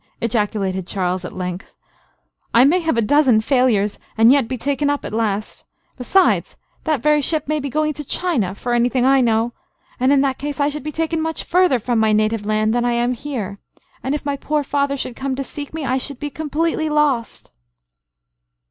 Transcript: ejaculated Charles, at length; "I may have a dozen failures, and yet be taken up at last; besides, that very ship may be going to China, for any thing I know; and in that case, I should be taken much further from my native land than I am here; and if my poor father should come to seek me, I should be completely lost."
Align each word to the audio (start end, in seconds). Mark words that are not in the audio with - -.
ejaculated 0.19 0.87
Charles, 0.87 1.23
at 1.23 1.31
length; 1.35 1.73
"I 2.55 2.65
may 2.65 2.79
have 2.79 2.97
a 2.97 3.03
dozen 3.03 3.39
failures, 3.39 3.99
and 4.17 4.31
yet 4.31 4.47
be 4.47 4.57
taken 4.57 4.89
up 4.89 5.05
at 5.05 5.13
last; 5.13 5.63
besides, 5.95 6.55
that 6.85 7.03
very 7.03 7.21
ship 7.21 7.47
may 7.47 7.59
be 7.59 7.69
going 7.69 7.93
to 7.93 8.03
China, 8.03 8.55
for 8.55 8.73
any 8.73 8.89
thing 8.89 9.05
I 9.05 9.21
know; 9.21 9.53
and 9.99 10.11
in 10.11 10.21
that 10.21 10.39
case, 10.39 10.59
I 10.59 10.69
should 10.69 10.81
be 10.81 10.91
taken 10.91 11.21
much 11.21 11.43
further 11.43 11.77
from 11.77 11.99
my 11.99 12.13
native 12.13 12.47
land 12.47 12.73
than 12.73 12.83
I 12.83 12.93
am 12.93 13.13
here; 13.13 13.59
and 14.01 14.15
if 14.15 14.25
my 14.25 14.37
poor 14.37 14.63
father 14.63 14.97
should 14.97 15.15
come 15.15 15.35
to 15.35 15.43
seek 15.43 15.71
me, 15.71 15.85
I 15.85 15.99
should 15.99 16.17
be 16.17 16.31
completely 16.31 16.89
lost." 16.89 17.51